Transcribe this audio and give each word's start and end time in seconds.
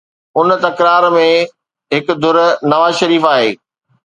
ان 0.37 0.47
تڪرار 0.63 1.03
۾ 1.15 1.27
هڪ 1.97 2.07
ڌر 2.25 2.35
نواز 2.73 2.93
شريف 3.05 3.31
آهي 3.35 3.49